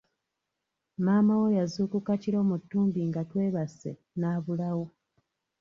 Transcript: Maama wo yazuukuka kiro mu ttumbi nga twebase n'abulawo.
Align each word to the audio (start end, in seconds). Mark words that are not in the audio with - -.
Maama 1.05 1.33
wo 1.41 1.47
yazuukuka 1.57 2.11
kiro 2.21 2.39
mu 2.49 2.55
ttumbi 2.61 2.99
nga 3.09 3.21
twebase 3.29 3.91
n'abulawo. 4.19 4.85